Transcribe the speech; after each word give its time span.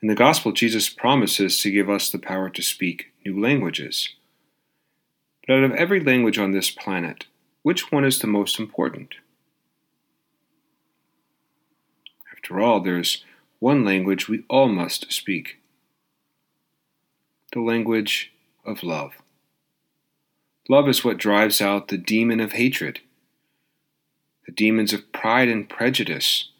In 0.00 0.06
the 0.06 0.14
Gospel, 0.14 0.52
Jesus 0.52 0.88
promises 0.88 1.58
to 1.58 1.72
give 1.72 1.90
us 1.90 2.08
the 2.08 2.20
power 2.20 2.48
to 2.50 2.62
speak 2.62 3.06
new 3.26 3.40
languages. 3.40 4.10
But 5.46 5.56
out 5.56 5.64
of 5.64 5.72
every 5.72 5.98
language 5.98 6.38
on 6.38 6.52
this 6.52 6.70
planet, 6.70 7.26
which 7.62 7.90
one 7.90 8.04
is 8.04 8.20
the 8.20 8.28
most 8.28 8.60
important? 8.60 9.16
After 12.32 12.60
all, 12.60 12.80
there's 12.80 13.24
one 13.58 13.84
language 13.84 14.28
we 14.28 14.44
all 14.48 14.68
must 14.68 15.12
speak 15.12 15.58
the 17.52 17.60
language 17.60 18.30
of 18.64 18.82
love. 18.82 19.14
Love 20.68 20.86
is 20.86 21.02
what 21.02 21.16
drives 21.16 21.62
out 21.62 21.88
the 21.88 21.96
demon 21.96 22.40
of 22.40 22.52
hatred, 22.52 23.00
the 24.44 24.52
demons 24.52 24.92
of 24.92 25.10
pride 25.12 25.48
and 25.48 25.68
prejudice, 25.68 26.50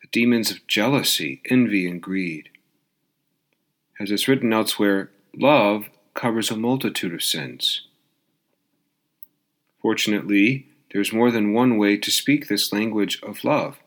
the 0.00 0.08
demons 0.10 0.50
of 0.50 0.66
jealousy, 0.66 1.42
envy, 1.50 1.86
and 1.86 2.00
greed. 2.00 2.48
As 3.98 4.10
it's 4.10 4.28
written 4.28 4.52
elsewhere, 4.52 5.10
love 5.34 5.88
covers 6.14 6.50
a 6.50 6.56
multitude 6.56 7.14
of 7.14 7.22
sins. 7.22 7.82
Fortunately, 9.80 10.66
there's 10.92 11.12
more 11.12 11.30
than 11.30 11.52
one 11.52 11.78
way 11.78 11.96
to 11.96 12.10
speak 12.10 12.48
this 12.48 12.72
language 12.72 13.22
of 13.22 13.44
love. 13.44 13.78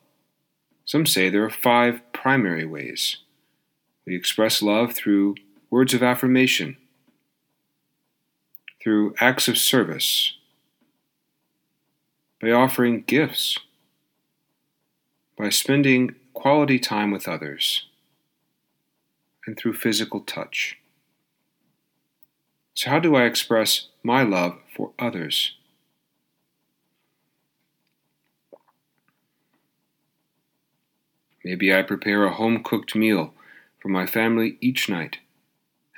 Some 0.86 1.06
say 1.06 1.30
there 1.30 1.44
are 1.44 1.50
five 1.50 2.02
primary 2.14 2.66
ways. 2.66 3.18
We 4.06 4.16
express 4.16 4.62
love 4.62 4.94
through 4.94 5.36
words 5.70 5.94
of 5.94 6.02
affirmation, 6.02 6.78
through 8.82 9.14
acts 9.20 9.48
of 9.48 9.58
service, 9.58 10.34
by 12.42 12.52
offering 12.52 13.04
gifts, 13.04 13.60
by 15.38 15.50
spending 15.50 16.16
quality 16.34 16.80
time 16.80 17.12
with 17.12 17.28
others, 17.28 17.89
and 19.46 19.58
through 19.58 19.74
physical 19.74 20.22
touch. 20.22 20.78
So, 22.74 22.90
how 22.90 23.00
do 23.00 23.16
I 23.16 23.26
express 23.26 23.88
my 24.04 24.24
love 24.24 24.58
for 24.76 24.92
others? 24.98 25.54
Maybe 31.44 31.74
I 31.74 31.82
prepare 31.82 32.26
a 32.26 32.34
home 32.34 32.64
cooked 32.64 32.96
meal 32.96 33.34
for 33.82 33.88
my 33.88 34.06
family 34.06 34.58
each 34.62 34.90
night, 34.90 35.18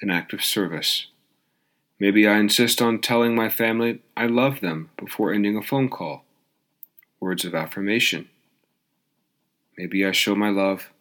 an 0.01 0.09
act 0.09 0.33
of 0.33 0.43
service. 0.43 1.07
Maybe 1.99 2.27
I 2.27 2.37
insist 2.37 2.81
on 2.81 2.99
telling 2.99 3.35
my 3.35 3.49
family 3.49 4.01
I 4.15 4.27
love 4.27 4.59
them 4.59 4.89
before 4.97 5.33
ending 5.33 5.57
a 5.57 5.61
phone 5.61 5.89
call, 5.89 6.23
words 7.19 7.45
of 7.45 7.53
affirmation. 7.53 8.29
Maybe 9.77 10.05
I 10.05 10.11
show 10.11 10.35
my 10.35 10.49
love 10.49 10.91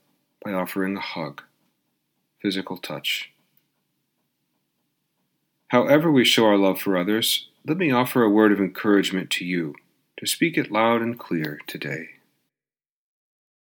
by 0.44 0.52
offering 0.52 0.97
a 0.97 1.00
hug, 1.00 1.42
physical 2.41 2.77
touch. 2.77 3.33
However, 5.69 6.10
we 6.10 6.24
show 6.24 6.47
our 6.47 6.56
love 6.56 6.80
for 6.80 6.97
others, 6.97 7.48
let 7.66 7.77
me 7.77 7.91
offer 7.91 8.22
a 8.22 8.30
word 8.30 8.52
of 8.52 8.58
encouragement 8.58 9.30
to 9.30 9.44
you 9.44 9.74
to 10.19 10.27
speak 10.27 10.56
it 10.56 10.72
loud 10.72 11.02
and 11.02 11.19
clear 11.19 11.60
today. 11.66 12.19